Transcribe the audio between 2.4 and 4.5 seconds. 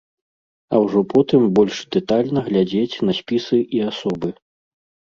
глядзець на спісы і асобы.